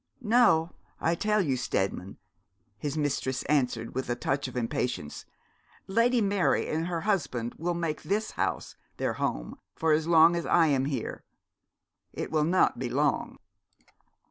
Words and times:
'No, 0.19 0.71
I 0.99 1.13
tell 1.13 1.41
you, 1.41 1.55
Steadman,' 1.55 2.17
his 2.79 2.97
mistress 2.97 3.43
answered, 3.43 3.93
with 3.93 4.09
a 4.09 4.15
touch 4.15 4.47
of 4.47 4.57
impatience; 4.57 5.25
'Lady 5.85 6.21
Mary 6.21 6.67
and 6.67 6.87
her 6.87 7.01
husband 7.01 7.53
will 7.59 7.75
make 7.75 8.01
this 8.01 8.31
house 8.31 8.75
their 8.97 9.13
home 9.13 9.59
so 9.79 9.85
long 9.89 10.35
as 10.35 10.47
I 10.47 10.65
am 10.65 10.85
here. 10.85 11.23
It 12.13 12.31
will 12.31 12.45
not 12.45 12.79
be 12.79 12.89
long.' 12.89 13.37